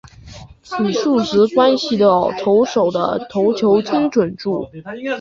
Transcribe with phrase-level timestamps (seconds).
[0.63, 4.67] 此数值关系到投手的控球精准度。